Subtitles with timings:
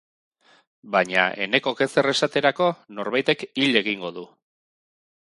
[0.95, 4.25] Baina Enekok ezer esaterako norbaitek hil egingo du.